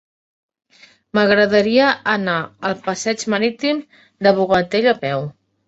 [1.17, 2.39] M'agradaria anar
[2.71, 5.31] al passeig Marítim del Bogatell a peu.